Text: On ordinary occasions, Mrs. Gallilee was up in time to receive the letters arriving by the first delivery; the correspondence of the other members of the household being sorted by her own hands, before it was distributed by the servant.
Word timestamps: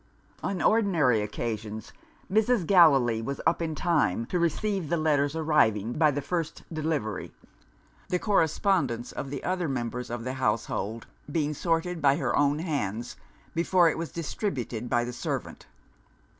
On 0.41 0.63
ordinary 0.63 1.21
occasions, 1.21 1.93
Mrs. 2.27 2.65
Gallilee 2.65 3.21
was 3.21 3.39
up 3.45 3.61
in 3.61 3.75
time 3.75 4.25
to 4.25 4.39
receive 4.39 4.89
the 4.89 4.97
letters 4.97 5.35
arriving 5.35 5.93
by 5.93 6.09
the 6.09 6.23
first 6.23 6.63
delivery; 6.73 7.31
the 8.09 8.17
correspondence 8.17 9.11
of 9.11 9.29
the 9.29 9.43
other 9.43 9.69
members 9.69 10.09
of 10.09 10.23
the 10.23 10.33
household 10.33 11.05
being 11.31 11.53
sorted 11.53 12.01
by 12.01 12.15
her 12.15 12.35
own 12.35 12.57
hands, 12.57 13.15
before 13.53 13.91
it 13.91 13.97
was 13.99 14.11
distributed 14.11 14.89
by 14.89 15.03
the 15.03 15.13
servant. 15.13 15.67